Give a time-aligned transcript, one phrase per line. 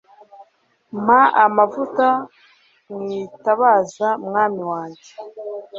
[1.03, 2.07] mpa amavuta
[2.99, 5.11] mwitabaza mwami wanjye